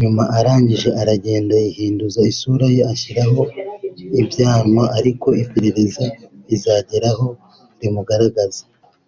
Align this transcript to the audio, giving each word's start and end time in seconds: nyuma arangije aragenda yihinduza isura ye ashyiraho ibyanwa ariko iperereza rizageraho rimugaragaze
nyuma 0.00 0.22
arangije 0.38 0.88
aragenda 1.00 1.54
yihinduza 1.64 2.20
isura 2.32 2.66
ye 2.76 2.82
ashyiraho 2.92 3.42
ibyanwa 4.20 4.84
ariko 4.98 5.28
iperereza 5.42 6.04
rizageraho 6.48 7.26
rimugaragaze 7.80 8.62